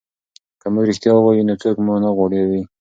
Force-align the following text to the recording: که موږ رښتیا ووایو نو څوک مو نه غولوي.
که 0.61 0.67
موږ 0.73 0.83
رښتیا 0.89 1.11
ووایو 1.15 1.47
نو 1.47 1.53
څوک 1.61 1.75
مو 1.85 1.95
نه 2.03 2.09
غولوي. 2.17 2.61